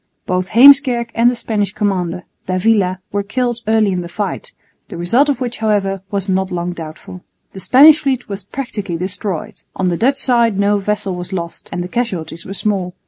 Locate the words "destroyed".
8.97-9.61